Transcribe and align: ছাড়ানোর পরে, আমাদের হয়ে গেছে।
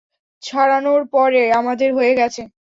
ছাড়ানোর 0.43 1.01
পরে, 1.11 1.43
আমাদের 1.51 1.89
হয়ে 1.93 2.13
গেছে। 2.15 2.41